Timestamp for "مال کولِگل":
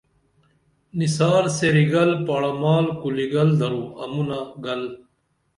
2.61-3.49